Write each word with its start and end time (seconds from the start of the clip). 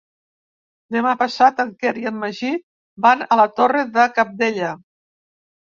Demà 0.95 1.11
passat 1.19 1.61
en 1.65 1.75
Quer 1.83 1.93
i 2.05 2.09
en 2.13 2.19
Magí 2.25 2.51
van 3.09 3.25
a 3.37 3.41
la 3.43 3.49
Torre 3.61 3.87
de 4.01 4.11
Cabdella. 4.19 4.75